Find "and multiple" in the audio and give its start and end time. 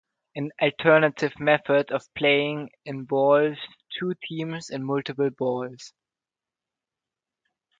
4.71-5.29